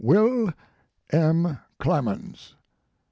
[0.03, 0.51] "WILL
[1.11, 1.59] M.
[1.79, 2.55] CLEMENS.